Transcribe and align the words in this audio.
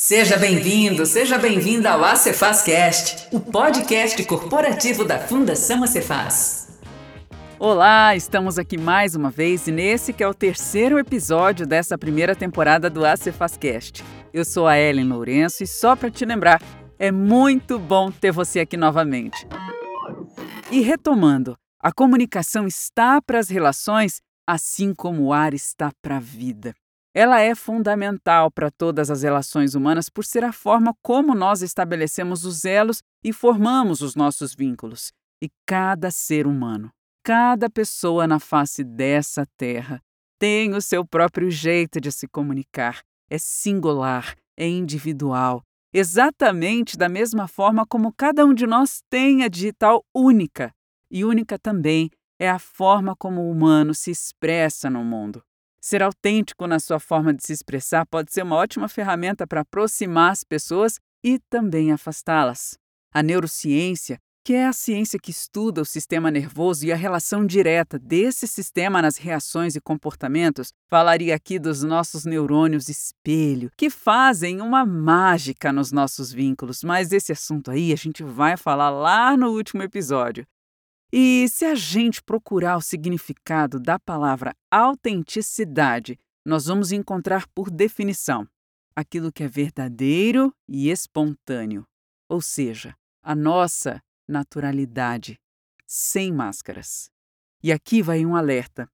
Seja 0.00 0.36
bem-vindo, 0.36 1.04
seja 1.04 1.36
bem-vinda 1.36 1.90
ao 1.90 2.04
Acefazcast, 2.04 3.28
o 3.30 3.40
podcast 3.40 4.24
corporativo 4.24 5.04
da 5.04 5.18
Fundação 5.18 5.82
Acefaz. 5.82 6.78
Olá, 7.58 8.14
estamos 8.14 8.58
aqui 8.58 8.78
mais 8.78 9.16
uma 9.16 9.28
vez 9.28 9.66
e 9.66 9.72
nesse 9.72 10.12
que 10.12 10.22
é 10.22 10.28
o 10.28 10.32
terceiro 10.32 10.98
episódio 10.98 11.66
dessa 11.66 11.98
primeira 11.98 12.36
temporada 12.36 12.88
do 12.88 13.04
Acefazcast. 13.04 14.04
Eu 14.32 14.44
sou 14.44 14.68
a 14.68 14.78
Ellen 14.78 15.08
Lourenço 15.08 15.64
e 15.64 15.66
só 15.66 15.96
para 15.96 16.10
te 16.10 16.24
lembrar, 16.24 16.62
é 16.98 17.10
muito 17.10 17.78
bom 17.78 18.10
ter 18.10 18.30
você 18.30 18.60
aqui 18.60 18.76
novamente. 18.76 19.46
E 20.70 20.80
retomando, 20.80 21.56
a 21.82 21.92
comunicação 21.92 22.66
está 22.66 23.20
para 23.20 23.40
as 23.40 23.48
relações 23.48 24.20
assim 24.46 24.94
como 24.94 25.24
o 25.24 25.32
ar 25.32 25.52
está 25.52 25.90
para 26.00 26.16
a 26.16 26.20
vida. 26.20 26.72
Ela 27.20 27.40
é 27.40 27.52
fundamental 27.52 28.48
para 28.48 28.70
todas 28.70 29.10
as 29.10 29.24
relações 29.24 29.74
humanas 29.74 30.08
por 30.08 30.24
ser 30.24 30.44
a 30.44 30.52
forma 30.52 30.94
como 31.02 31.34
nós 31.34 31.62
estabelecemos 31.62 32.44
os 32.44 32.64
elos 32.64 33.02
e 33.24 33.32
formamos 33.32 34.02
os 34.02 34.14
nossos 34.14 34.54
vínculos. 34.54 35.10
E 35.42 35.50
cada 35.66 36.12
ser 36.12 36.46
humano, 36.46 36.92
cada 37.24 37.68
pessoa 37.68 38.24
na 38.28 38.38
face 38.38 38.84
dessa 38.84 39.44
terra 39.56 40.00
tem 40.38 40.74
o 40.74 40.80
seu 40.80 41.04
próprio 41.04 41.50
jeito 41.50 42.00
de 42.00 42.12
se 42.12 42.28
comunicar. 42.28 43.00
É 43.28 43.36
singular, 43.36 44.36
é 44.56 44.68
individual, 44.68 45.64
exatamente 45.92 46.96
da 46.96 47.08
mesma 47.08 47.48
forma 47.48 47.84
como 47.84 48.14
cada 48.16 48.46
um 48.46 48.54
de 48.54 48.64
nós 48.64 49.02
tem 49.10 49.42
a 49.42 49.48
digital 49.48 50.04
única. 50.14 50.72
E 51.10 51.24
única 51.24 51.58
também 51.58 52.12
é 52.38 52.48
a 52.48 52.60
forma 52.60 53.16
como 53.16 53.40
o 53.40 53.50
humano 53.50 53.92
se 53.92 54.12
expressa 54.12 54.88
no 54.88 55.02
mundo. 55.02 55.42
Ser 55.88 56.02
autêntico 56.02 56.66
na 56.66 56.78
sua 56.78 57.00
forma 57.00 57.32
de 57.32 57.42
se 57.42 57.50
expressar 57.50 58.04
pode 58.04 58.30
ser 58.30 58.42
uma 58.42 58.56
ótima 58.56 58.90
ferramenta 58.90 59.46
para 59.46 59.62
aproximar 59.62 60.32
as 60.32 60.44
pessoas 60.44 61.00
e 61.24 61.38
também 61.48 61.90
afastá-las. 61.90 62.76
A 63.10 63.22
neurociência, 63.22 64.18
que 64.44 64.52
é 64.52 64.66
a 64.66 64.72
ciência 64.74 65.18
que 65.18 65.30
estuda 65.30 65.80
o 65.80 65.86
sistema 65.86 66.30
nervoso 66.30 66.84
e 66.84 66.92
a 66.92 66.94
relação 66.94 67.46
direta 67.46 67.98
desse 67.98 68.46
sistema 68.46 69.00
nas 69.00 69.16
reações 69.16 69.76
e 69.76 69.80
comportamentos, 69.80 70.74
falaria 70.90 71.34
aqui 71.34 71.58
dos 71.58 71.82
nossos 71.82 72.26
neurônios 72.26 72.90
espelho, 72.90 73.70
que 73.74 73.88
fazem 73.88 74.60
uma 74.60 74.84
mágica 74.84 75.72
nos 75.72 75.90
nossos 75.90 76.30
vínculos, 76.30 76.84
mas 76.84 77.12
esse 77.12 77.32
assunto 77.32 77.70
aí 77.70 77.94
a 77.94 77.96
gente 77.96 78.22
vai 78.22 78.58
falar 78.58 78.90
lá 78.90 79.34
no 79.38 79.52
último 79.52 79.82
episódio. 79.82 80.46
E 81.12 81.48
se 81.48 81.64
a 81.64 81.74
gente 81.74 82.22
procurar 82.22 82.76
o 82.76 82.82
significado 82.82 83.80
da 83.80 83.98
palavra 83.98 84.54
autenticidade, 84.70 86.18
nós 86.44 86.66
vamos 86.66 86.92
encontrar 86.92 87.46
por 87.48 87.70
definição 87.70 88.46
aquilo 88.94 89.32
que 89.32 89.44
é 89.44 89.48
verdadeiro 89.48 90.52
e 90.68 90.90
espontâneo, 90.90 91.86
ou 92.28 92.42
seja, 92.42 92.96
a 93.22 93.34
nossa 93.34 94.02
naturalidade, 94.26 95.40
sem 95.86 96.32
máscaras. 96.32 97.10
E 97.62 97.72
aqui 97.72 98.02
vai 98.02 98.26
um 98.26 98.36
alerta. 98.36 98.90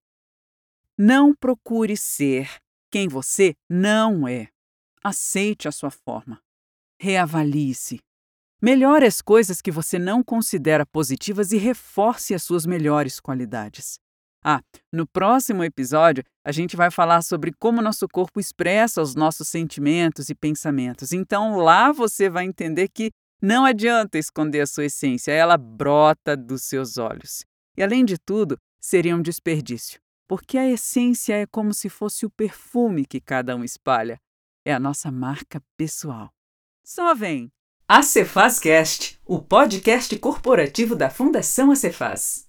Não 0.96 1.34
procure 1.34 1.96
ser 1.96 2.60
quem 2.90 3.08
você 3.08 3.54
não 3.68 4.28
é. 4.28 4.48
Aceite 5.02 5.66
a 5.66 5.72
sua 5.72 5.90
forma. 5.90 6.40
Reavalie-se. 7.00 8.00
Melhore 8.64 9.04
as 9.04 9.20
coisas 9.20 9.60
que 9.60 9.70
você 9.70 9.98
não 9.98 10.24
considera 10.24 10.86
positivas 10.86 11.52
e 11.52 11.58
reforce 11.58 12.32
as 12.32 12.42
suas 12.42 12.64
melhores 12.64 13.20
qualidades. 13.20 13.98
Ah, 14.42 14.62
no 14.90 15.06
próximo 15.06 15.62
episódio 15.62 16.24
a 16.42 16.50
gente 16.50 16.74
vai 16.74 16.90
falar 16.90 17.20
sobre 17.20 17.52
como 17.58 17.82
nosso 17.82 18.08
corpo 18.08 18.40
expressa 18.40 19.02
os 19.02 19.14
nossos 19.14 19.48
sentimentos 19.48 20.30
e 20.30 20.34
pensamentos. 20.34 21.12
Então 21.12 21.58
lá 21.58 21.92
você 21.92 22.30
vai 22.30 22.46
entender 22.46 22.88
que 22.88 23.10
não 23.38 23.66
adianta 23.66 24.16
esconder 24.16 24.62
a 24.62 24.66
sua 24.66 24.86
essência, 24.86 25.30
ela 25.30 25.58
brota 25.58 26.34
dos 26.34 26.62
seus 26.62 26.96
olhos. 26.96 27.44
E 27.76 27.82
além 27.82 28.02
de 28.02 28.16
tudo, 28.16 28.56
seria 28.80 29.14
um 29.14 29.20
desperdício, 29.20 30.00
porque 30.26 30.56
a 30.56 30.66
essência 30.66 31.34
é 31.34 31.44
como 31.44 31.74
se 31.74 31.90
fosse 31.90 32.24
o 32.24 32.30
perfume 32.30 33.04
que 33.04 33.20
cada 33.20 33.54
um 33.54 33.62
espalha. 33.62 34.18
É 34.64 34.72
a 34.72 34.80
nossa 34.80 35.12
marca 35.12 35.62
pessoal. 35.76 36.30
Só 36.82 37.14
vem! 37.14 37.52
A 37.86 38.00
Cefazcast, 38.00 39.20
o 39.26 39.42
podcast 39.42 40.18
corporativo 40.18 40.96
da 40.96 41.10
Fundação 41.10 41.70
Acefaz. 41.70 42.48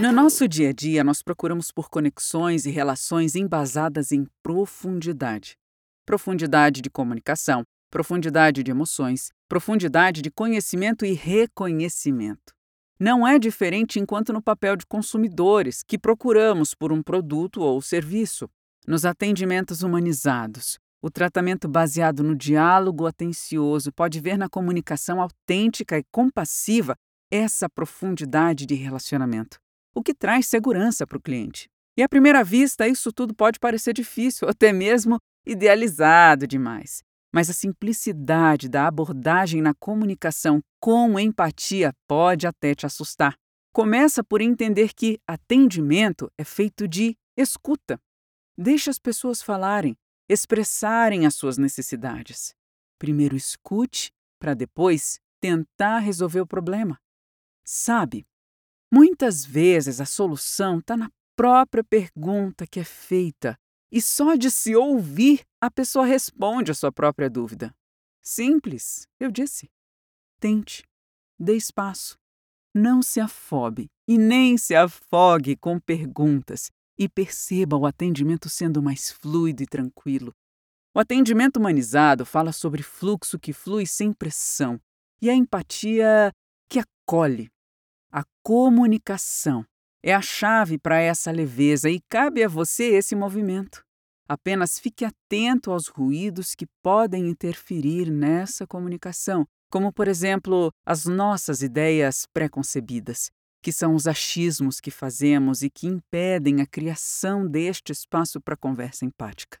No 0.00 0.10
nosso 0.10 0.48
dia 0.48 0.70
a 0.70 0.72
dia, 0.72 1.04
nós 1.04 1.22
procuramos 1.22 1.70
por 1.70 1.90
conexões 1.90 2.64
e 2.64 2.70
relações 2.70 3.34
embasadas 3.34 4.10
em 4.10 4.26
profundidade. 4.42 5.58
Profundidade 6.06 6.80
de 6.80 6.88
comunicação, 6.88 7.62
profundidade 7.90 8.62
de 8.62 8.70
emoções, 8.70 9.28
profundidade 9.50 10.22
de 10.22 10.30
conhecimento 10.30 11.04
e 11.04 11.12
reconhecimento. 11.12 12.54
Não 12.98 13.28
é 13.28 13.38
diferente 13.38 14.00
enquanto 14.00 14.32
no 14.32 14.40
papel 14.40 14.76
de 14.76 14.86
consumidores, 14.86 15.82
que 15.86 15.98
procuramos 15.98 16.72
por 16.72 16.90
um 16.90 17.02
produto 17.02 17.60
ou 17.60 17.82
serviço. 17.82 18.48
Nos 18.86 19.04
atendimentos 19.04 19.82
humanizados, 19.82 20.78
o 21.04 21.10
tratamento 21.10 21.68
baseado 21.68 22.22
no 22.22 22.34
diálogo 22.34 23.06
atencioso 23.06 23.92
pode 23.92 24.18
ver 24.20 24.38
na 24.38 24.48
comunicação 24.48 25.20
autêntica 25.20 25.98
e 25.98 26.04
compassiva 26.10 26.96
essa 27.30 27.68
profundidade 27.68 28.64
de 28.64 28.74
relacionamento, 28.74 29.58
o 29.94 30.02
que 30.02 30.14
traz 30.14 30.46
segurança 30.46 31.06
para 31.06 31.18
o 31.18 31.20
cliente. 31.20 31.68
E 31.94 32.02
à 32.02 32.08
primeira 32.08 32.42
vista, 32.42 32.88
isso 32.88 33.12
tudo 33.12 33.34
pode 33.34 33.60
parecer 33.60 33.92
difícil, 33.92 34.48
até 34.48 34.72
mesmo 34.72 35.18
idealizado 35.44 36.46
demais. 36.46 37.02
Mas 37.30 37.50
a 37.50 37.52
simplicidade 37.52 38.66
da 38.66 38.86
abordagem 38.86 39.60
na 39.60 39.74
comunicação 39.74 40.62
com 40.80 41.20
empatia 41.20 41.92
pode 42.08 42.46
até 42.46 42.74
te 42.74 42.86
assustar. 42.86 43.34
Começa 43.74 44.24
por 44.24 44.40
entender 44.40 44.94
que 44.94 45.18
atendimento 45.28 46.32
é 46.38 46.44
feito 46.44 46.88
de 46.88 47.14
escuta. 47.36 48.00
Deixe 48.56 48.88
as 48.88 48.98
pessoas 48.98 49.42
falarem, 49.42 49.94
expressarem 50.28 51.26
as 51.26 51.34
suas 51.34 51.58
necessidades. 51.58 52.54
Primeiro 52.98 53.36
escute, 53.36 54.10
para 54.38 54.54
depois 54.54 55.20
tentar 55.40 55.98
resolver 55.98 56.40
o 56.40 56.46
problema. 56.46 56.98
Sabe, 57.64 58.26
muitas 58.92 59.44
vezes 59.44 60.00
a 60.00 60.06
solução 60.06 60.78
está 60.78 60.96
na 60.96 61.10
própria 61.36 61.82
pergunta 61.82 62.66
que 62.66 62.80
é 62.80 62.84
feita 62.84 63.58
e 63.90 64.00
só 64.00 64.34
de 64.34 64.50
se 64.50 64.74
ouvir 64.74 65.44
a 65.60 65.70
pessoa 65.70 66.04
responde 66.04 66.70
a 66.70 66.74
sua 66.74 66.92
própria 66.92 67.30
dúvida. 67.30 67.74
Simples, 68.22 69.06
eu 69.20 69.30
disse. 69.30 69.70
Tente, 70.40 70.82
dê 71.38 71.56
espaço. 71.56 72.18
Não 72.74 73.02
se 73.02 73.20
afobe 73.20 73.88
e 74.08 74.18
nem 74.18 74.58
se 74.58 74.74
afogue 74.74 75.56
com 75.56 75.78
perguntas 75.78 76.70
e 76.98 77.08
perceba 77.08 77.76
o 77.76 77.86
atendimento 77.86 78.48
sendo 78.48 78.82
mais 78.82 79.10
fluido 79.10 79.62
e 79.62 79.66
tranquilo. 79.66 80.32
O 80.94 81.00
atendimento 81.00 81.56
humanizado 81.56 82.24
fala 82.24 82.52
sobre 82.52 82.82
fluxo 82.82 83.38
que 83.38 83.52
flui 83.52 83.86
sem 83.86 84.12
pressão 84.12 84.80
e 85.20 85.28
a 85.28 85.34
empatia 85.34 86.30
que 86.68 86.78
acolhe. 86.78 87.50
A 88.12 88.22
comunicação 88.42 89.64
é 90.02 90.14
a 90.14 90.22
chave 90.22 90.78
para 90.78 91.00
essa 91.00 91.30
leveza 91.30 91.90
e 91.90 92.00
cabe 92.08 92.44
a 92.44 92.48
você 92.48 92.84
esse 92.94 93.16
movimento. 93.16 93.82
Apenas 94.28 94.78
fique 94.78 95.04
atento 95.04 95.70
aos 95.72 95.88
ruídos 95.88 96.54
que 96.54 96.66
podem 96.82 97.28
interferir 97.28 98.10
nessa 98.10 98.66
comunicação, 98.66 99.44
como, 99.70 99.92
por 99.92 100.06
exemplo, 100.06 100.70
as 100.86 101.04
nossas 101.06 101.62
ideias 101.62 102.26
preconcebidas 102.32 103.30
que 103.64 103.72
são 103.72 103.94
os 103.94 104.06
achismos 104.06 104.78
que 104.78 104.90
fazemos 104.90 105.62
e 105.62 105.70
que 105.70 105.86
impedem 105.86 106.60
a 106.60 106.66
criação 106.66 107.46
deste 107.46 107.92
espaço 107.92 108.38
para 108.38 108.58
conversa 108.58 109.06
empática. 109.06 109.56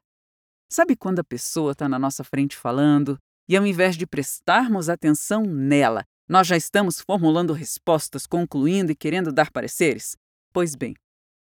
Sabe 0.70 0.94
quando 0.94 1.20
a 1.20 1.24
pessoa 1.24 1.72
está 1.72 1.88
na 1.88 1.98
nossa 1.98 2.22
frente 2.22 2.54
falando 2.54 3.18
e, 3.48 3.56
ao 3.56 3.66
invés 3.66 3.96
de 3.96 4.06
prestarmos 4.06 4.90
atenção 4.90 5.42
nela, 5.44 6.04
nós 6.28 6.46
já 6.46 6.54
estamos 6.54 7.00
formulando 7.00 7.54
respostas, 7.54 8.26
concluindo 8.26 8.92
e 8.92 8.94
querendo 8.94 9.32
dar 9.32 9.50
pareceres? 9.50 10.18
Pois 10.52 10.74
bem, 10.74 10.94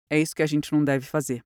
é 0.09 0.17
isso 0.17 0.33
que 0.33 0.41
a 0.41 0.47
gente 0.47 0.71
não 0.71 0.85
deve 0.85 1.05
fazer. 1.05 1.43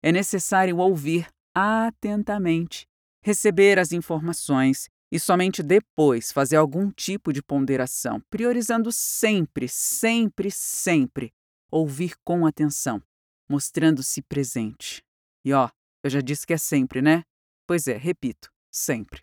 É 0.00 0.12
necessário 0.12 0.76
ouvir 0.76 1.26
atentamente, 1.52 2.86
receber 3.20 3.80
as 3.80 3.90
informações 3.90 4.88
e 5.12 5.20
somente 5.20 5.62
depois 5.62 6.32
fazer 6.32 6.56
algum 6.56 6.90
tipo 6.90 7.34
de 7.34 7.42
ponderação, 7.42 8.18
priorizando 8.30 8.90
sempre, 8.90 9.68
sempre, 9.68 10.50
sempre 10.50 11.34
ouvir 11.70 12.14
com 12.24 12.46
atenção, 12.46 13.02
mostrando-se 13.46 14.22
presente. 14.22 15.04
E 15.44 15.52
ó, 15.52 15.68
eu 16.02 16.08
já 16.08 16.22
disse 16.22 16.46
que 16.46 16.54
é 16.54 16.56
sempre, 16.56 17.02
né? 17.02 17.24
Pois 17.66 17.86
é, 17.86 17.96
repito, 17.98 18.50
sempre. 18.72 19.20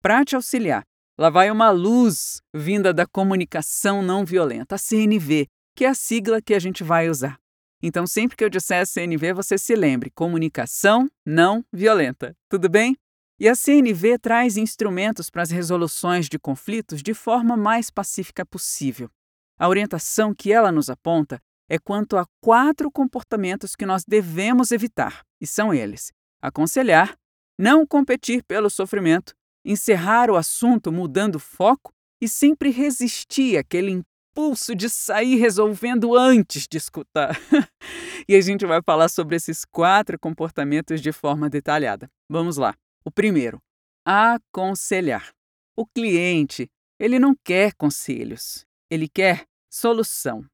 Para 0.00 0.24
te 0.24 0.36
auxiliar, 0.36 0.84
lá 1.18 1.28
vai 1.28 1.50
uma 1.50 1.70
luz 1.70 2.40
vinda 2.54 2.94
da 2.94 3.04
comunicação 3.04 4.02
não 4.02 4.24
violenta, 4.24 4.76
a 4.76 4.78
CNV, 4.78 5.48
que 5.74 5.84
é 5.84 5.88
a 5.88 5.94
sigla 5.94 6.40
que 6.40 6.54
a 6.54 6.60
gente 6.60 6.84
vai 6.84 7.10
usar. 7.10 7.36
Então, 7.82 8.06
sempre 8.06 8.36
que 8.36 8.44
eu 8.44 8.48
disser 8.48 8.86
CNV, 8.86 9.32
você 9.32 9.58
se 9.58 9.74
lembre: 9.74 10.10
comunicação 10.10 11.10
não 11.26 11.64
violenta. 11.72 12.34
Tudo 12.48 12.68
bem? 12.68 12.96
E 13.38 13.48
a 13.48 13.54
CNV 13.54 14.18
traz 14.18 14.56
instrumentos 14.56 15.28
para 15.28 15.42
as 15.42 15.50
resoluções 15.50 16.26
de 16.26 16.38
conflitos 16.38 17.02
de 17.02 17.12
forma 17.12 17.54
mais 17.54 17.90
pacífica 17.90 18.46
possível. 18.46 19.10
A 19.58 19.68
orientação 19.68 20.34
que 20.34 20.50
ela 20.50 20.72
nos 20.72 20.88
aponta 20.88 21.38
é 21.68 21.78
quanto 21.78 22.16
a 22.16 22.26
quatro 22.40 22.90
comportamentos 22.90 23.76
que 23.76 23.84
nós 23.84 24.04
devemos 24.06 24.70
evitar, 24.72 25.22
e 25.40 25.46
são 25.46 25.74
eles: 25.74 26.12
aconselhar, 26.40 27.14
não 27.58 27.86
competir 27.86 28.42
pelo 28.44 28.70
sofrimento, 28.70 29.34
encerrar 29.64 30.30
o 30.30 30.36
assunto 30.36 30.90
mudando 30.90 31.38
foco 31.38 31.92
e 32.20 32.28
sempre 32.28 32.70
resistir 32.70 33.58
àquele 33.58 33.90
impulso 33.90 34.74
de 34.74 34.88
sair 34.88 35.36
resolvendo 35.36 36.16
antes 36.16 36.66
de 36.66 36.78
escutar. 36.78 37.38
e 38.26 38.34
a 38.34 38.40
gente 38.40 38.64
vai 38.64 38.80
falar 38.82 39.08
sobre 39.08 39.36
esses 39.36 39.64
quatro 39.64 40.18
comportamentos 40.18 41.02
de 41.02 41.12
forma 41.12 41.50
detalhada. 41.50 42.08
Vamos 42.30 42.56
lá. 42.56 42.74
O 43.06 43.10
primeiro, 43.12 43.62
aconselhar. 44.04 45.32
O 45.76 45.86
cliente, 45.86 46.68
ele 46.98 47.20
não 47.20 47.36
quer 47.36 47.72
conselhos, 47.74 48.66
ele 48.90 49.08
quer 49.08 49.46
solução. 49.70 50.44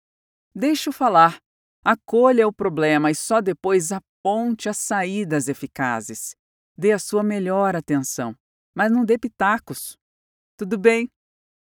Deixe-o 0.55 0.93
falar, 0.93 1.39
acolha 1.83 2.47
o 2.47 2.53
problema 2.53 3.11
e 3.11 3.15
só 3.15 3.41
depois 3.41 3.91
aponte 3.91 4.69
as 4.69 4.77
saídas 4.77 5.49
eficazes. 5.49 6.37
Dê 6.77 6.93
a 6.93 6.99
sua 6.99 7.23
melhor 7.23 7.75
atenção, 7.75 8.37
mas 8.75 8.93
não 8.93 9.03
dê 9.03 9.17
pitacos. 9.17 9.97
Tudo 10.55 10.77
bem? 10.77 11.11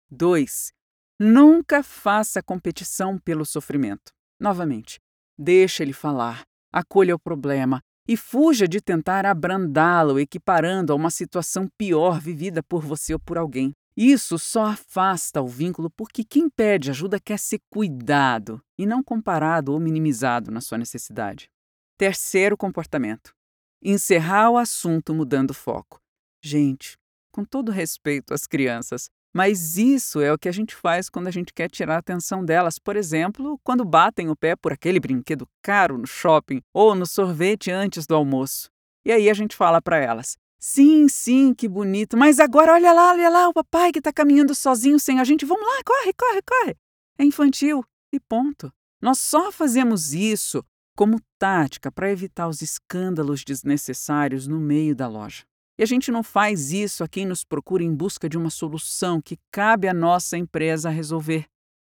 2. 0.09 0.71
Nunca 1.19 1.83
faça 1.83 2.41
competição 2.41 3.19
pelo 3.19 3.45
sofrimento. 3.45 4.13
Novamente, 4.39 5.01
deixe 5.37 5.83
ele 5.83 5.91
falar, 5.91 6.43
acolha 6.71 7.13
o 7.13 7.19
problema 7.19 7.83
e 8.07 8.15
fuja 8.15 8.67
de 8.67 8.79
tentar 8.79 9.25
abrandá-lo, 9.25 10.19
equiparando 10.19 10.93
a 10.93 10.95
uma 10.95 11.11
situação 11.11 11.67
pior 11.77 12.19
vivida 12.19 12.63
por 12.63 12.81
você 12.81 13.13
ou 13.13 13.19
por 13.19 13.37
alguém. 13.37 13.73
Isso 13.95 14.37
só 14.37 14.65
afasta 14.65 15.41
o 15.41 15.47
vínculo 15.47 15.89
porque 15.89 16.23
quem 16.23 16.49
pede 16.49 16.91
ajuda 16.91 17.19
quer 17.19 17.39
ser 17.39 17.59
cuidado 17.69 18.61
e 18.77 18.85
não 18.85 19.03
comparado 19.03 19.73
ou 19.73 19.79
minimizado 19.79 20.51
na 20.51 20.61
sua 20.61 20.77
necessidade. 20.77 21.49
Terceiro 21.97 22.55
comportamento: 22.55 23.33
encerrar 23.81 24.51
o 24.51 24.57
assunto 24.57 25.15
mudando 25.15 25.53
foco. 25.53 25.99
Gente, 26.43 26.95
com 27.31 27.43
todo 27.43 27.71
respeito 27.71 28.33
às 28.33 28.45
crianças, 28.45 29.09
mas 29.37 29.77
isso 29.77 30.19
é 30.19 30.33
o 30.33 30.37
que 30.37 30.49
a 30.49 30.51
gente 30.51 30.75
faz 30.75 31.11
quando 31.11 31.27
a 31.27 31.31
gente 31.31 31.53
quer 31.53 31.69
tirar 31.69 31.97
a 31.97 31.99
atenção 31.99 32.43
delas. 32.43 32.79
Por 32.79 32.95
exemplo, 32.95 33.59
quando 33.63 33.85
batem 33.85 34.31
o 34.31 34.35
pé 34.35 34.55
por 34.55 34.73
aquele 34.73 34.99
brinquedo 34.99 35.47
caro 35.61 35.95
no 35.95 36.07
shopping 36.07 36.59
ou 36.73 36.95
no 36.95 37.05
sorvete 37.05 37.69
antes 37.69 38.07
do 38.07 38.15
almoço. 38.15 38.71
E 39.05 39.11
aí 39.11 39.29
a 39.29 39.35
gente 39.35 39.55
fala 39.55 39.79
para 39.79 39.99
elas: 39.99 40.39
Sim, 40.59 41.07
sim, 41.07 41.53
que 41.53 41.67
bonito, 41.67 42.17
mas 42.17 42.39
agora 42.39 42.73
olha 42.73 42.91
lá, 42.91 43.11
olha 43.11 43.29
lá, 43.29 43.47
o 43.47 43.53
papai 43.53 43.91
que 43.91 43.99
está 43.99 44.11
caminhando 44.11 44.55
sozinho 44.55 44.99
sem 44.99 45.19
a 45.19 45.23
gente. 45.23 45.45
Vamos 45.45 45.67
lá, 45.67 45.83
corre, 45.85 46.13
corre, 46.13 46.41
corre. 46.41 46.75
É 47.19 47.23
infantil 47.23 47.83
e 48.11 48.19
ponto. 48.19 48.73
Nós 48.99 49.19
só 49.19 49.51
fazemos 49.51 50.15
isso 50.15 50.65
como 50.95 51.21
tática 51.37 51.91
para 51.91 52.11
evitar 52.11 52.47
os 52.47 52.63
escândalos 52.63 53.43
desnecessários 53.43 54.47
no 54.47 54.59
meio 54.59 54.95
da 54.95 55.07
loja. 55.07 55.43
E 55.77 55.83
a 55.83 55.85
gente 55.85 56.11
não 56.11 56.23
faz 56.23 56.71
isso 56.71 57.03
a 57.03 57.07
quem 57.07 57.25
nos 57.25 57.43
procura 57.43 57.83
em 57.83 57.93
busca 57.93 58.27
de 58.27 58.37
uma 58.37 58.49
solução 58.49 59.21
que 59.21 59.37
cabe 59.51 59.87
à 59.87 59.93
nossa 59.93 60.37
empresa 60.37 60.89
resolver. 60.89 61.45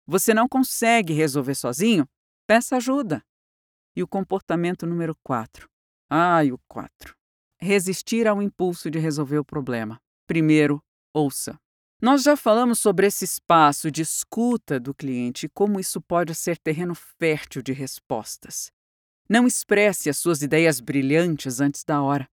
Você 0.06 0.33
não 0.33 0.48
consegue 0.48 1.13
resolver 1.13 1.56
sozinho? 1.56 2.07
Peça 2.45 2.78
ajuda. 2.78 3.24
E 3.95 4.04
o 4.04 4.07
comportamento 4.07 4.86
número 4.86 5.16
4. 5.24 5.68
Ai, 6.10 6.51
o 6.51 6.60
4. 6.68 7.16
Resistir 7.60 8.28
ao 8.28 8.42
impulso 8.42 8.92
de 8.92 9.00
resolver 9.00 9.38
o 9.38 9.45
problema. 9.45 10.00
Primeiro, 10.27 10.84
ouça. 11.13 11.60
Nós 12.01 12.24
já 12.24 12.36
falamos 12.36 12.80
sobre 12.80 13.06
esse 13.07 13.25
espaço 13.25 13.92
de 13.92 14.01
escuta 14.01 14.80
do 14.80 14.94
cliente 14.94 15.45
e 15.45 15.50
como 15.50 15.80
isso 15.80 16.01
pode 16.01 16.34
ser 16.34 16.57
terreno 16.57 16.95
fértil 16.95 17.62
de 17.62 17.74
respostas. 17.74 18.72
Não 19.30 19.45
expresse 19.45 20.10
as 20.10 20.18
suas 20.18 20.42
ideias 20.42 20.80
brilhantes 20.80 21.62
antes 21.62 21.84
da 21.84 22.01
hora. 22.01 22.27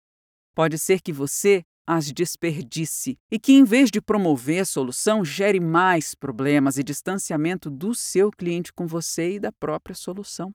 Pode 0.59 0.77
ser 0.77 1.01
que 1.01 1.13
você 1.13 1.63
as 1.87 2.11
desperdice 2.11 3.17
e 3.31 3.39
que, 3.39 3.53
em 3.53 3.63
vez 3.63 3.93
de 3.93 4.01
promover 4.01 4.63
a 4.63 4.65
solução, 4.65 5.25
gere 5.25 5.61
mais 5.61 6.17
problemas 6.17 6.79
e 6.79 6.83
distanciamento 6.83 7.71
do 7.71 7.95
seu 7.95 8.29
cliente 8.33 8.73
com 8.73 8.85
você 8.85 9.35
e 9.35 9.39
da 9.39 9.53
própria 9.53 9.95
solução. 9.95 10.53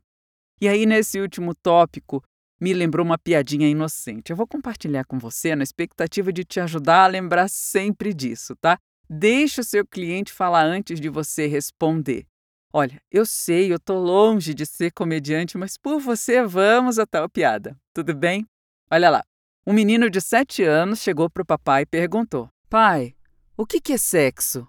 E 0.60 0.68
aí, 0.68 0.86
nesse 0.86 1.22
último 1.22 1.56
tópico, 1.56 2.22
me 2.60 2.74
lembrou 2.74 3.06
uma 3.06 3.18
piadinha 3.18 3.66
inocente. 3.66 4.30
Eu 4.30 4.36
vou 4.36 4.46
compartilhar 4.46 5.06
com 5.06 5.18
você 5.18 5.56
na 5.56 5.64
expectativa 5.64 6.34
de 6.34 6.44
te 6.44 6.60
ajudar 6.60 7.06
a 7.06 7.08
lembrar 7.08 7.50
sempre 7.50 8.14
disso, 8.14 8.58
tá? 8.58 8.78
Deixe 9.10 9.62
o 9.62 9.64
seu 9.64 9.88
cliente 9.88 10.34
falar 10.34 10.66
antes 10.66 11.00
de 11.00 11.08
você 11.08 11.48
responder. 11.48 12.26
Olha, 12.74 13.02
eu 13.10 13.26
sei, 13.26 13.72
eu 13.72 13.80
tô 13.80 13.98
longe 13.98 14.54
de 14.54 14.66
ser 14.66 14.92
comediante, 14.92 15.58
mas 15.58 15.78
por 15.78 16.02
você 16.02 16.46
vamos 16.46 17.00
a 17.00 17.06
tal 17.06 17.30
piada. 17.30 17.80
Tudo 17.94 18.14
bem? 18.14 18.46
Olha 18.92 19.10
lá. 19.10 19.24
Um 19.66 19.72
menino 19.72 20.10
de 20.10 20.20
sete 20.20 20.62
anos 20.62 21.00
chegou 21.00 21.30
para 21.30 21.42
o 21.42 21.46
papai 21.46 21.84
e 21.84 21.86
perguntou: 21.86 22.50
Pai, 22.70 23.16
o 23.56 23.66
que, 23.66 23.80
que 23.80 23.94
é 23.94 23.98
sexo? 23.98 24.68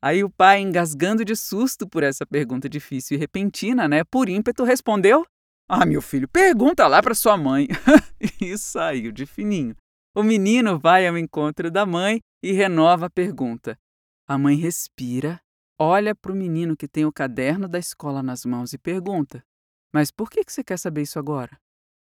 Aí 0.00 0.24
o 0.24 0.30
pai, 0.30 0.60
engasgando 0.60 1.22
de 1.22 1.36
susto 1.36 1.86
por 1.86 2.02
essa 2.02 2.24
pergunta 2.24 2.66
difícil 2.66 3.16
e 3.16 3.20
repentina, 3.20 3.86
né, 3.86 4.02
por 4.04 4.30
ímpeto, 4.30 4.64
respondeu: 4.64 5.26
Ah, 5.68 5.84
meu 5.84 6.00
filho, 6.00 6.26
pergunta 6.26 6.86
lá 6.86 7.02
para 7.02 7.14
sua 7.14 7.36
mãe. 7.36 7.68
e 8.40 8.56
saiu 8.56 9.12
de 9.12 9.26
fininho. 9.26 9.76
O 10.14 10.22
menino 10.22 10.78
vai 10.78 11.06
ao 11.06 11.18
encontro 11.18 11.70
da 11.70 11.84
mãe 11.84 12.18
e 12.42 12.52
renova 12.52 13.06
a 13.06 13.10
pergunta. 13.10 13.78
A 14.26 14.38
mãe 14.38 14.56
respira, 14.56 15.42
olha 15.78 16.14
para 16.14 16.32
o 16.32 16.34
menino 16.34 16.74
que 16.74 16.88
tem 16.88 17.04
o 17.04 17.12
caderno 17.12 17.68
da 17.68 17.78
escola 17.78 18.22
nas 18.22 18.46
mãos 18.46 18.72
e 18.72 18.78
pergunta: 18.78 19.44
Mas 19.92 20.10
por 20.10 20.30
que 20.30 20.42
você 20.46 20.64
quer 20.64 20.78
saber 20.78 21.02
isso 21.02 21.18
agora? 21.18 21.60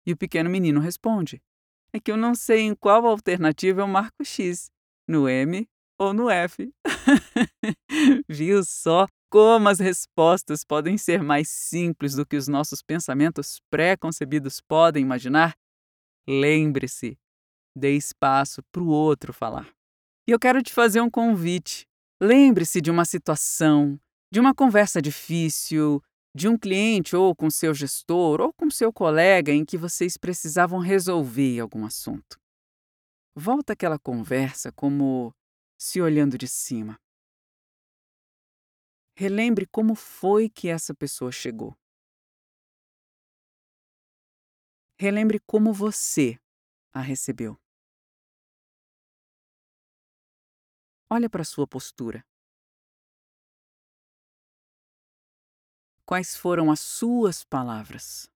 E 0.06 0.12
o 0.12 0.18
pequeno 0.18 0.50
menino 0.50 0.82
responde: 0.82 1.42
é 1.94 2.00
que 2.00 2.12
eu 2.12 2.18
não 2.18 2.36
sei 2.36 2.62
em 2.62 2.76
qual 2.76 3.06
alternativa 3.06 3.82
eu 3.82 3.88
marco 3.88 4.24
X, 4.24 4.70
no 5.08 5.28
M 5.28 5.68
ou 5.98 6.14
no 6.14 6.30
F. 6.30 6.72
Viu 8.30 8.64
só 8.64 9.08
como 9.30 9.68
as 9.68 9.80
respostas 9.80 10.64
podem 10.64 10.98
ser 10.98 11.22
mais 11.22 11.50
simples 11.50 12.16
do 12.16 12.26
que 12.26 12.38
os 12.38 12.48
nossos 12.48 12.82
pensamentos 12.82 13.60
pré-concebidos 13.70 14.62
podem 14.62 15.04
imaginar? 15.04 15.56
Lembre-se, 16.28 17.18
dê 17.76 17.96
espaço 17.96 18.62
para 18.72 18.82
o 18.82 18.88
outro 18.88 19.34
falar. 19.34 19.68
E 20.28 20.32
eu 20.32 20.40
quero 20.40 20.62
te 20.62 20.74
fazer 20.74 21.02
um 21.02 21.10
convite. 21.10 21.86
Lembre-se 22.22 22.82
de 22.82 22.92
uma 22.92 23.06
situação, 23.06 24.00
de 24.32 24.40
uma 24.40 24.54
conversa 24.54 25.02
difícil, 25.02 26.02
de 26.38 26.48
um 26.48 26.56
cliente 26.56 27.16
ou 27.16 27.36
com 27.36 27.50
seu 27.50 27.74
gestor 27.74 28.40
ou 28.40 28.54
com 28.54 28.70
seu 28.70 28.94
colega 28.94 29.52
em 29.52 29.66
que 29.66 29.76
vocês 29.76 30.18
precisavam 30.18 30.78
resolver 30.78 31.60
algum 31.60 31.84
assunto. 31.84 32.40
Volta 33.36 33.74
aquela 33.74 33.98
conversa 33.98 34.72
como 34.72 35.34
se 35.80 36.00
olhando 36.00 36.38
de 36.38 36.48
cima. 36.48 36.96
Relembre 39.18 39.66
como 39.66 39.96
foi 39.96 40.48
que 40.48 40.68
essa 40.68 40.94
pessoa 40.94 41.32
chegou. 41.32 41.76
Relembre 45.00 45.40
como 45.40 45.74
você 45.74 46.40
a 46.94 47.02
recebeu. 47.02 47.58
Olha 51.10 51.28
para 51.28 51.44
sua 51.44 51.66
postura. 51.66 52.24
Quais 56.08 56.38
foram 56.38 56.72
as 56.72 56.80
suas 56.80 57.44
palavras? 57.44 58.30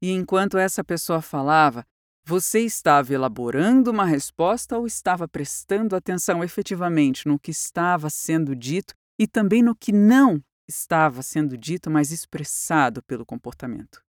E 0.00 0.10
enquanto 0.10 0.56
essa 0.56 0.82
pessoa 0.82 1.20
falava, 1.20 1.84
você 2.24 2.60
estava 2.60 3.12
elaborando 3.12 3.90
uma 3.90 4.06
resposta 4.06 4.78
ou 4.78 4.86
estava 4.86 5.28
prestando 5.28 5.94
atenção 5.94 6.42
efetivamente 6.42 7.28
no 7.28 7.38
que 7.38 7.50
estava 7.50 8.08
sendo 8.08 8.56
dito 8.56 8.94
e 9.18 9.28
também 9.28 9.62
no 9.62 9.76
que 9.76 9.92
não 9.92 10.42
estava 10.66 11.22
sendo 11.22 11.58
dito, 11.58 11.90
mas 11.90 12.10
expressado 12.10 13.02
pelo 13.02 13.26
comportamento? 13.26 14.05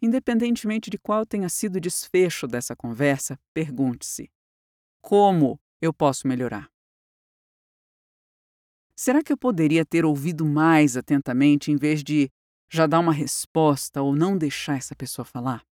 Independentemente 0.00 0.90
de 0.90 0.98
qual 0.98 1.24
tenha 1.24 1.48
sido 1.48 1.76
o 1.76 1.80
desfecho 1.80 2.46
dessa 2.46 2.76
conversa, 2.76 3.38
pergunte-se: 3.54 4.30
como 5.00 5.58
eu 5.80 5.92
posso 5.92 6.28
melhorar? 6.28 6.70
Será 8.94 9.22
que 9.22 9.32
eu 9.32 9.36
poderia 9.36 9.84
ter 9.84 10.04
ouvido 10.04 10.44
mais 10.44 10.96
atentamente 10.96 11.70
em 11.70 11.76
vez 11.76 12.02
de 12.02 12.30
já 12.70 12.86
dar 12.86 13.00
uma 13.00 13.12
resposta 13.12 14.02
ou 14.02 14.14
não 14.14 14.36
deixar 14.36 14.76
essa 14.76 14.94
pessoa 14.94 15.24
falar? 15.24 15.64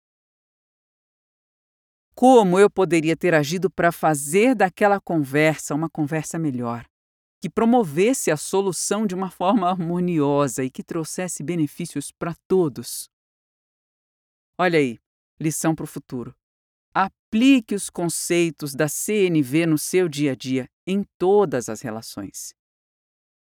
como 2.16 2.60
eu 2.60 2.70
poderia 2.70 3.18
ter 3.18 3.34
agido 3.34 3.70
para 3.70 3.92
fazer 3.92 4.56
daquela 4.56 5.00
conversa 5.00 5.74
uma 5.74 5.90
conversa 5.90 6.38
melhor, 6.38 6.86
que 7.42 7.50
promovesse 7.50 8.30
a 8.32 8.38
solução 8.38 9.06
de 9.06 9.16
uma 9.16 9.32
forma 9.32 9.70
harmoniosa 9.70 10.64
e 10.64 10.70
que 10.70 10.84
trouxesse 10.84 11.44
benefícios 11.44 12.12
para 12.12 12.36
todos. 12.48 13.10
Olha 14.58 14.78
aí, 14.78 15.00
lição 15.40 15.74
para 15.74 15.84
o 15.84 15.88
futuro. 15.88 16.36
Aplique 16.94 17.74
os 17.74 17.90
conceitos 17.90 18.76
da 18.76 18.88
CNV 18.88 19.66
no 19.66 19.78
seu 19.78 20.08
dia 20.08 20.34
a 20.34 20.36
dia, 20.36 20.68
em 20.86 21.04
todas 21.18 21.70
as 21.70 21.82
relações. 21.82 22.54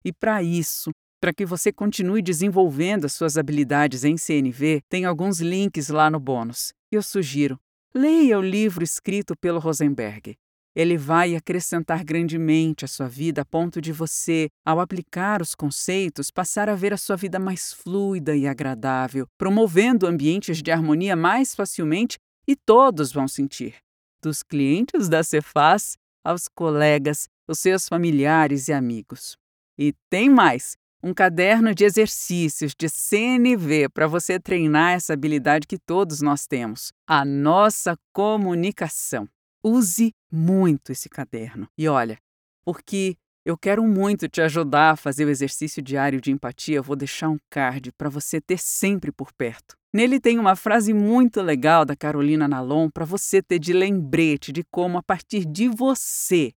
E 0.04 0.12
para 0.12 0.42
isso, 0.42 0.90
para 1.20 1.32
que 1.32 1.46
você 1.46 1.72
continue 1.72 2.22
desenvolvendo 2.22 3.04
as 3.04 3.12
suas 3.12 3.38
habilidades 3.38 4.04
em 4.04 4.16
CNV, 4.16 4.82
tem 4.88 5.04
alguns 5.04 5.40
links 5.40 5.88
lá 5.88 6.10
no 6.10 6.18
bônus. 6.18 6.72
Eu 6.90 7.02
sugiro, 7.02 7.58
leia 7.94 8.38
o 8.38 8.42
livro 8.42 8.82
escrito 8.82 9.34
pelo 9.36 9.60
Rosenberg. 9.60 10.36
Ele 10.76 10.98
vai 10.98 11.34
acrescentar 11.34 12.04
grandemente 12.04 12.84
à 12.84 12.88
sua 12.88 13.08
vida 13.08 13.40
a 13.40 13.44
ponto 13.46 13.80
de 13.80 13.92
você, 13.92 14.50
ao 14.62 14.78
aplicar 14.78 15.40
os 15.40 15.54
conceitos, 15.54 16.30
passar 16.30 16.68
a 16.68 16.74
ver 16.74 16.92
a 16.92 16.98
sua 16.98 17.16
vida 17.16 17.38
mais 17.38 17.72
fluida 17.72 18.36
e 18.36 18.46
agradável, 18.46 19.26
promovendo 19.38 20.06
ambientes 20.06 20.62
de 20.62 20.70
harmonia 20.70 21.16
mais 21.16 21.54
facilmente 21.54 22.18
e 22.46 22.54
todos 22.54 23.10
vão 23.10 23.26
sentir, 23.26 23.76
dos 24.22 24.42
clientes 24.42 25.08
da 25.08 25.22
Cefaz 25.22 25.96
aos 26.22 26.46
colegas, 26.46 27.26
os 27.48 27.58
seus 27.58 27.88
familiares 27.88 28.68
e 28.68 28.74
amigos. 28.74 29.34
E 29.78 29.94
tem 30.10 30.28
mais! 30.28 30.76
Um 31.02 31.14
caderno 31.14 31.74
de 31.74 31.84
exercícios 31.84 32.74
de 32.76 32.88
CNV 32.88 33.88
para 33.94 34.08
você 34.08 34.40
treinar 34.40 34.94
essa 34.94 35.12
habilidade 35.12 35.66
que 35.66 35.78
todos 35.78 36.20
nós 36.20 36.46
temos, 36.46 36.90
a 37.06 37.24
nossa 37.24 37.96
comunicação. 38.12 39.28
Use 39.68 40.12
muito 40.30 40.92
esse 40.92 41.08
caderno. 41.08 41.66
E 41.76 41.88
olha, 41.88 42.18
porque 42.64 43.16
eu 43.44 43.58
quero 43.58 43.82
muito 43.82 44.28
te 44.28 44.40
ajudar 44.40 44.92
a 44.92 44.96
fazer 44.96 45.24
o 45.24 45.28
exercício 45.28 45.82
diário 45.82 46.20
de 46.20 46.30
empatia, 46.30 46.80
vou 46.80 46.94
deixar 46.94 47.30
um 47.30 47.38
card 47.50 47.90
para 47.98 48.08
você 48.08 48.40
ter 48.40 48.58
sempre 48.58 49.10
por 49.10 49.32
perto. 49.32 49.74
Nele 49.92 50.20
tem 50.20 50.38
uma 50.38 50.54
frase 50.54 50.94
muito 50.94 51.42
legal 51.42 51.84
da 51.84 51.96
Carolina 51.96 52.46
Nalon 52.46 52.88
para 52.88 53.04
você 53.04 53.42
ter 53.42 53.58
de 53.58 53.72
lembrete 53.72 54.52
de 54.52 54.62
como, 54.70 54.98
a 54.98 55.02
partir 55.02 55.44
de 55.44 55.68
você, 55.68 56.52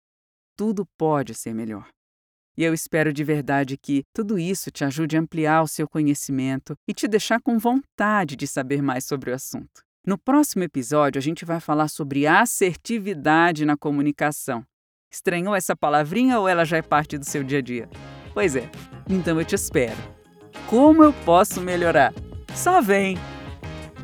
tudo 0.54 0.84
pode 0.98 1.34
ser 1.34 1.54
melhor. 1.54 1.88
E 2.58 2.64
eu 2.64 2.74
espero 2.74 3.10
de 3.10 3.24
verdade 3.24 3.78
que 3.78 4.04
tudo 4.12 4.38
isso 4.38 4.70
te 4.70 4.84
ajude 4.84 5.16
a 5.16 5.20
ampliar 5.20 5.62
o 5.62 5.68
seu 5.68 5.88
conhecimento 5.88 6.74
e 6.86 6.92
te 6.92 7.08
deixar 7.08 7.40
com 7.40 7.58
vontade 7.58 8.36
de 8.36 8.46
saber 8.46 8.82
mais 8.82 9.06
sobre 9.06 9.30
o 9.30 9.34
assunto. 9.34 9.87
No 10.08 10.16
próximo 10.16 10.64
episódio, 10.64 11.18
a 11.18 11.22
gente 11.22 11.44
vai 11.44 11.60
falar 11.60 11.86
sobre 11.86 12.26
assertividade 12.26 13.66
na 13.66 13.76
comunicação. 13.76 14.64
Estranhou 15.12 15.54
essa 15.54 15.76
palavrinha 15.76 16.40
ou 16.40 16.48
ela 16.48 16.64
já 16.64 16.78
é 16.78 16.82
parte 16.82 17.18
do 17.18 17.26
seu 17.26 17.44
dia 17.44 17.58
a 17.58 17.60
dia? 17.60 17.90
Pois 18.32 18.56
é, 18.56 18.70
então 19.06 19.38
eu 19.38 19.44
te 19.44 19.54
espero. 19.54 19.98
Como 20.66 21.04
eu 21.04 21.12
posso 21.26 21.60
melhorar? 21.60 22.14
Só 22.54 22.80
vem! 22.80 23.18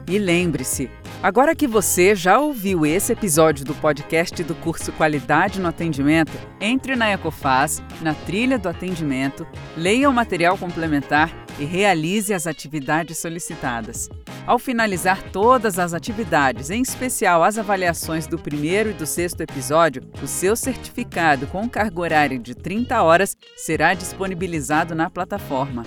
E 0.06 0.18
lembre-se, 0.18 0.90
agora 1.22 1.56
que 1.56 1.66
você 1.66 2.14
já 2.14 2.38
ouviu 2.38 2.84
esse 2.84 3.10
episódio 3.10 3.64
do 3.64 3.74
podcast 3.74 4.44
do 4.44 4.54
curso 4.56 4.92
Qualidade 4.92 5.58
no 5.58 5.68
Atendimento, 5.68 6.32
entre 6.60 6.96
na 6.96 7.12
Ecofaz, 7.12 7.82
na 8.02 8.12
trilha 8.12 8.58
do 8.58 8.68
atendimento, 8.68 9.46
leia 9.74 10.10
o 10.10 10.12
material 10.12 10.58
complementar 10.58 11.43
e 11.58 11.64
realize 11.64 12.32
as 12.32 12.46
atividades 12.46 13.18
solicitadas. 13.18 14.08
Ao 14.46 14.58
finalizar 14.58 15.22
todas 15.30 15.78
as 15.78 15.94
atividades, 15.94 16.70
em 16.70 16.82
especial 16.82 17.42
as 17.42 17.58
avaliações 17.58 18.26
do 18.26 18.38
primeiro 18.38 18.90
e 18.90 18.94
do 18.94 19.06
sexto 19.06 19.40
episódio, 19.40 20.02
o 20.22 20.26
seu 20.26 20.56
certificado 20.56 21.46
com 21.46 21.68
carga 21.68 22.00
horária 22.00 22.38
de 22.38 22.54
30 22.54 23.02
horas 23.02 23.36
será 23.56 23.94
disponibilizado 23.94 24.94
na 24.94 25.08
plataforma 25.08 25.84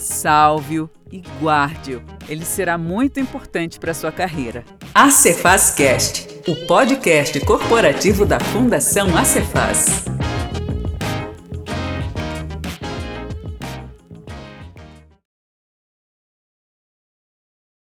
salve-o 0.00 0.90
e 1.12 1.22
guarde-o. 1.40 2.02
Ele 2.28 2.44
será 2.44 2.78
muito 2.78 3.20
importante 3.20 3.78
para 3.78 3.94
sua 3.94 4.10
carreira. 4.10 4.64
A 4.94 5.10
Cefaz 5.10 5.70
Cast, 5.70 6.26
o 6.48 6.56
podcast 6.66 7.38
corporativo 7.40 8.24
da 8.24 8.40
Fundação 8.40 9.16
Acefaz. 9.16 10.19